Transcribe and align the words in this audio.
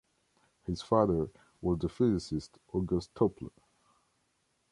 His 0.63 0.81
father 0.81 1.29
was 1.61 1.77
the 1.77 1.87
physicist 1.87 2.57
August 2.73 3.13
Toepler. 3.13 3.51